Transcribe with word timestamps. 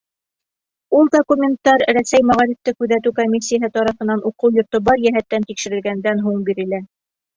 Ул 0.99 1.11
документтар 1.15 1.83
Рәсәй 1.97 2.25
мәғарифты 2.31 2.73
күҙәтеү 2.79 3.15
комиссияһы 3.19 3.69
тарафынан 3.77 4.25
уҡыу 4.31 4.57
йорто 4.59 4.83
бар 4.89 5.05
йәһәттән 5.07 5.47
тикшерелгәндән 5.53 6.25
һуң 6.31 6.41
бирелә. 6.49 6.81